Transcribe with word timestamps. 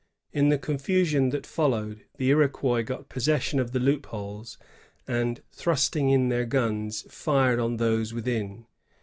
In 0.33 0.49
the 0.49 0.57
confusion 0.57 1.29
that 1.29 1.45
fol 1.45 1.69
lowed, 1.69 2.05
the 2.17 2.29
Iroquois 2.31 2.81
got 2.81 3.07
possession 3.07 3.59
of 3.59 3.71
the 3.71 3.79
loopholes, 3.79 4.57
and, 5.07 5.43
thrusting 5.51 6.09
in 6.09 6.29
their 6.29 6.47
guns, 6.47 7.03
fired 7.07 7.59
on 7.59 7.77
those 7.77 8.11
within. 8.11 8.65